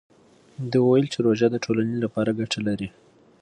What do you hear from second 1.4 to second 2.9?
د ټولنې لپاره ګټه لري.